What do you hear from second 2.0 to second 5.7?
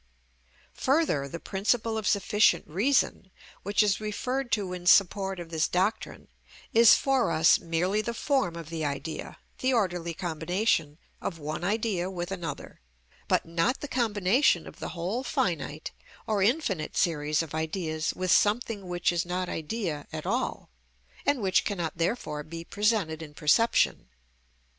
sufficient reason, which is referred to in support of this